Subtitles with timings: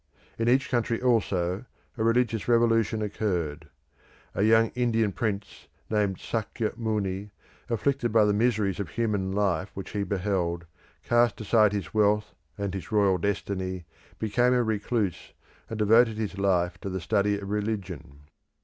[0.39, 1.63] In each country, also,
[1.95, 3.69] a religious revolution occurred.
[4.33, 7.29] A young Indian prince, named Sakya Muni,
[7.69, 10.65] afflicted by the miseries of human life which he beheld,
[11.03, 13.85] cast aside his wealth and his royal destiny,
[14.17, 15.33] became a recluse,
[15.69, 18.21] and devoted his life to the study of religion.